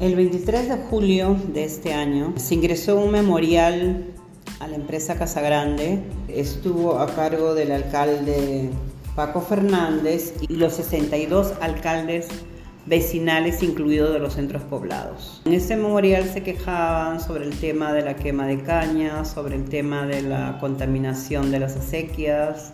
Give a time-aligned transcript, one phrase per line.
[0.00, 4.04] El 23 de julio de este año se ingresó un memorial
[4.60, 6.04] a la empresa Casa Grande.
[6.28, 8.70] Estuvo a cargo del alcalde
[9.16, 12.28] Paco Fernández y los 62 alcaldes
[12.86, 15.42] vecinales, incluidos de los centros poblados.
[15.46, 19.64] En este memorial se quejaban sobre el tema de la quema de caña, sobre el
[19.64, 22.70] tema de la contaminación de las acequias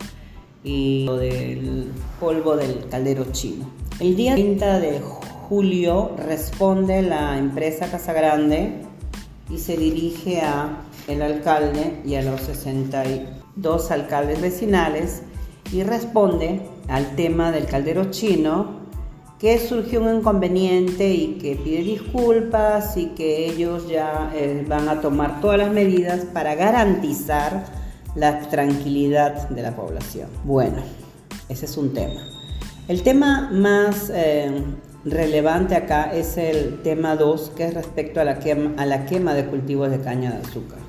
[0.63, 3.67] y del polvo del caldero chino.
[3.99, 5.24] El día 30 de julio
[6.17, 8.81] responde la empresa Casa Grande
[9.49, 15.21] y se dirige a el alcalde y a los 62 alcaldes vecinales
[15.71, 18.85] y responde al tema del caldero chino
[19.39, 25.01] que surgió un inconveniente y que pide disculpas y que ellos ya eh, van a
[25.01, 27.65] tomar todas las medidas para garantizar
[28.15, 30.29] la tranquilidad de la población.
[30.43, 30.77] Bueno,
[31.49, 32.21] ese es un tema.
[32.87, 34.63] El tema más eh,
[35.05, 39.99] relevante acá es el tema 2, que es respecto a la, quema, de cultivos de
[39.99, 40.79] caña de azúcar.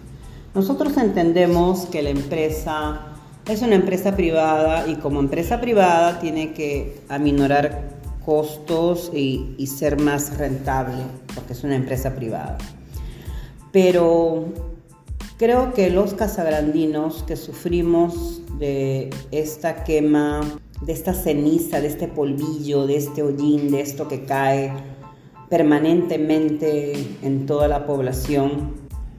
[0.55, 3.01] Nosotros entendemos que la empresa
[3.47, 10.37] es una empresa privada y como empresa privada tiene que aminorar costos y, ser más
[10.37, 11.03] rentable,
[11.35, 12.57] porque es una empresa privada.
[13.71, 14.47] Pero
[15.37, 20.41] creo que los casagrandinos que sufrimos de esta quema,
[20.83, 24.73] de esta ceniza, de este polvillo, de este hollín, de esto que cae
[25.49, 28.75] permanentemente en toda la población,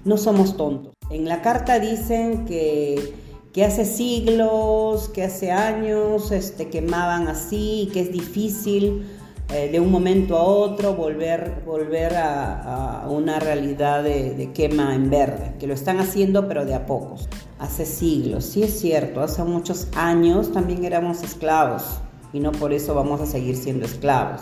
[0.05, 0.94] no somos tontos.
[1.09, 3.14] En la carta dicen que
[3.58, 9.03] que hace siglos, que hace años este, quemaban así, que es difícil
[9.52, 15.09] eh, de un momento a otro volver, volver a, una realidad de, de, quema en
[15.09, 17.27] verde, que lo están haciendo pero de a pocos.
[17.59, 21.83] Hace siglos, sí es cierto, hace muchos años también éramos esclavos
[22.31, 24.41] y no por eso vamos a seguir siendo esclavos.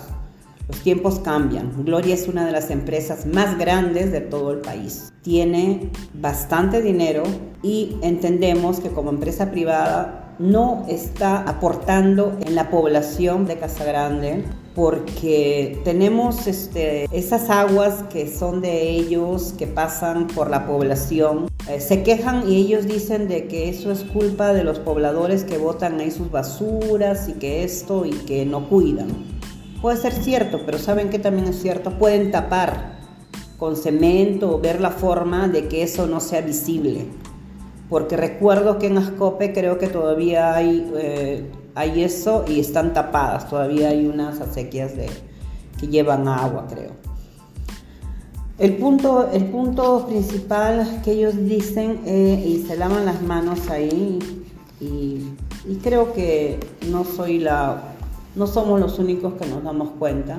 [0.67, 1.85] Los tiempos cambian.
[1.85, 5.13] Gloria es una de las empresas más grandes de todo el país.
[5.21, 7.23] Tiene bastante dinero
[7.61, 14.43] y entendemos que como empresa privada no está aportando en la población de Casa Grande
[14.75, 21.47] porque tenemos este, esas aguas que son de ellos, que pasan por la población.
[21.69, 25.57] Eh, se quejan y ellos dicen de que eso es culpa de los pobladores que
[25.57, 29.07] botan ahí sus basuras y que esto y que no cuidan.
[29.81, 31.97] Puede ser cierto, pero ¿saben que también es cierto?
[31.97, 32.95] Pueden tapar
[33.57, 37.05] con cemento o ver la forma de que eso no sea visible.
[37.89, 43.49] Porque recuerdo que en Ascope creo que todavía hay, eh, hay eso y están tapadas.
[43.49, 45.09] Todavía hay unas acequias de,
[45.79, 46.91] que llevan agua, creo.
[48.57, 54.19] El punto, el punto principal que ellos dicen eh, y se lavan las manos ahí
[54.79, 55.25] y,
[55.69, 56.57] y creo que
[56.89, 57.95] no soy la
[58.35, 60.37] no somos los únicos que nos damos cuenta.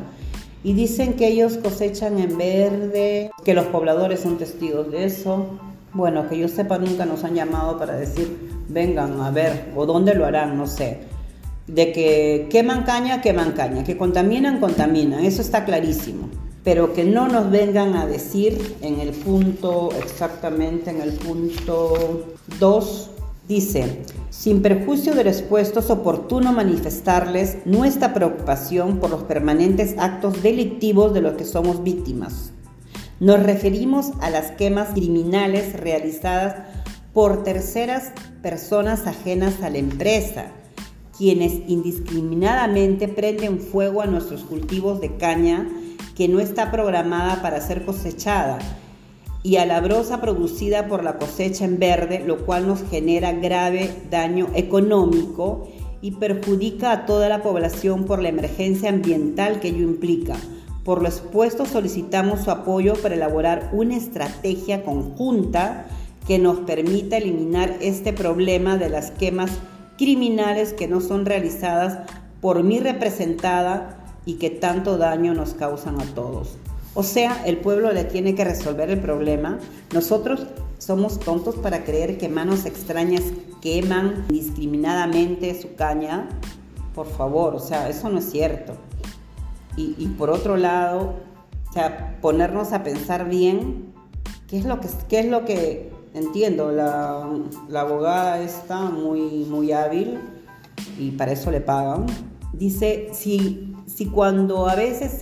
[0.63, 5.47] Y dicen que ellos cosechan en verde, que los pobladores son testigos de eso.
[5.93, 8.37] Bueno, que yo sepa, nunca nos han llamado para decir,
[8.69, 11.01] vengan a ver, o dónde lo harán, no sé.
[11.66, 16.28] De que queman caña, queman caña, que contaminan, contaminan, eso está clarísimo.
[16.62, 23.10] Pero que no nos vengan a decir en el punto, exactamente en el punto 2,
[23.49, 30.43] Dice, sin perjuicio de lo expuesto, es oportuno manifestarles nuestra preocupación por los permanentes actos
[30.43, 32.50] delictivos de los que somos víctimas.
[33.21, 36.56] Nos referimos a las quemas criminales realizadas
[37.12, 38.10] por terceras
[38.43, 40.47] personas ajenas a la empresa,
[41.16, 45.69] quienes indiscriminadamente prenden fuego a nuestros cultivos de caña
[46.15, 48.59] que no está programada para ser cosechada
[49.43, 53.91] y a la brosa producida por la cosecha en verde, lo cual nos genera grave
[54.10, 55.69] daño económico
[56.03, 60.37] y perjudica a toda la población por la emergencia ambiental que ello implica.
[60.84, 65.87] Por lo expuesto solicitamos su apoyo para elaborar una estrategia conjunta
[66.27, 69.50] que nos permita eliminar este problema de las quemas
[69.99, 71.98] criminales que no son realizadas
[72.41, 76.57] por mi representada y que tanto daño nos causan a todos.
[76.95, 79.59] O sea, el pueblo le tiene que resolver el problema.
[79.93, 80.47] Nosotros
[80.78, 83.22] somos tontos para creer que manos extrañas
[83.60, 86.28] queman indiscriminadamente su caña.
[86.95, 88.75] Por favor, o sea, eso no es cierto.
[89.77, 91.16] Y, por otro lado,
[91.69, 93.93] o sea, ponernos a pensar bien
[94.48, 96.72] qué es lo que, qué es lo que entiendo.
[96.72, 97.28] La,
[97.68, 100.18] la abogada está muy, muy hábil
[100.98, 102.07] y para eso le pagan.
[102.53, 105.21] Dice, si si cuando a veces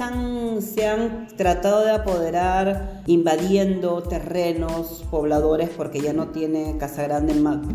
[0.61, 7.35] se han tratado de apoderar invadiendo terrenos pobladores porque ya no tiene Casa Grande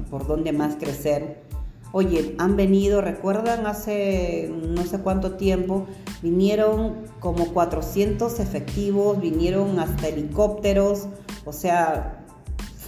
[0.10, 1.48] por donde más crecer,
[1.92, 5.88] Oye, han venido, recuerdan hace no sé cuánto tiempo,
[6.22, 11.08] vinieron como 400 efectivos, vinieron hasta helicópteros,
[11.46, 12.28] o sea,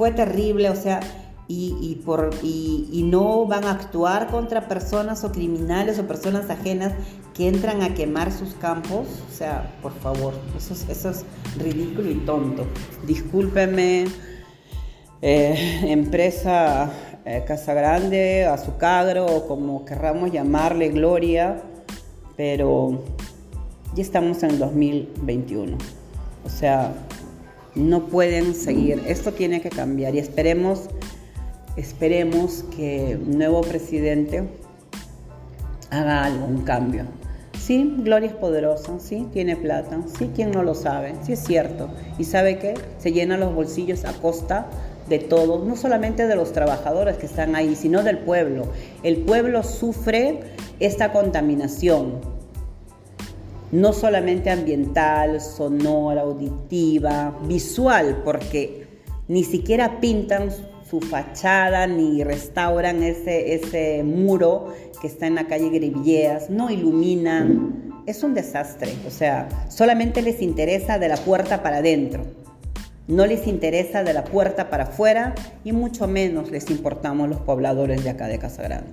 [0.02, 1.00] fue terrible, o sea,
[1.48, 2.00] y,
[3.06, 6.94] no van a actuar contra personas o criminales o personas ajenas
[7.36, 9.06] que entran a quemar sus campos.
[9.30, 11.26] O sea, por favor, eso es,
[11.56, 12.66] ridículo y tonto.
[13.06, 14.06] Discúlpeme,
[15.22, 16.92] eh, empresa
[17.24, 21.62] eh, Casa Grande, Azucagro o como querramos llamarle, Gloria,
[22.36, 23.04] pero
[23.94, 25.78] ya estamos en el 2021.
[26.44, 26.92] O sea,
[27.76, 29.02] no pueden seguir.
[29.08, 30.90] Esto tiene que cambiar y esperemos,
[31.78, 34.44] esperemos que un nuevo presidente
[35.90, 37.06] haga algo, un cambio.
[37.60, 41.90] Sí, Gloria es poderosa, sí, tiene plata, sí, quien no lo sabe, sí es cierto.
[42.18, 44.68] Y sabe que se llena los bolsillos a costa
[45.08, 48.70] de todos, no solamente de los trabajadores que están ahí, sino del pueblo.
[49.04, 50.40] El pueblo sufre
[50.80, 52.22] esta contaminación,
[53.72, 58.88] no solamente ambiental, sonora, auditiva, visual, porque
[59.28, 60.50] ni siquiera pintan
[60.90, 68.04] su fachada ni restauran ese, ese muro que está en la calle Grivilleas, no iluminan.
[68.06, 72.24] Es un desastre, o sea, solamente les interesa de la puerta para adentro.
[73.08, 75.34] No les interesa de la puerta para afuera
[75.64, 78.92] y mucho menos les importamos los pobladores de acá de Casa Grande.